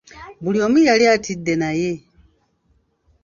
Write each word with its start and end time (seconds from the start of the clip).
Buli 0.43 0.57
omu 0.65 0.79
yali 0.87 1.05
atidde 1.13 1.53
naye 1.61 1.91